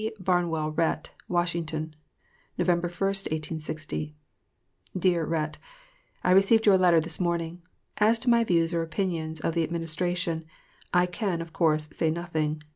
[0.19, 1.11] BARNWELL RHETT.
[1.27, 1.93] WASHINGTON,
[2.57, 2.67] Nov.
[2.67, 4.15] 1, 1860.
[4.97, 5.59] DEAR RHETT:
[6.23, 7.61] I received your letter this morning.
[7.99, 10.45] As to my views or opinions of the Administration,
[10.91, 12.63] I can, of course, say nothing.